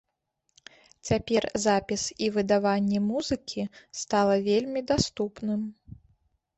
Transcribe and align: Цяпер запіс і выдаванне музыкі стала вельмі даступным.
Цяпер 1.09 1.47
запіс 1.65 2.07
і 2.27 2.31
выдаванне 2.39 2.99
музыкі 3.11 3.61
стала 4.03 4.35
вельмі 4.53 4.79
даступным. 4.95 5.61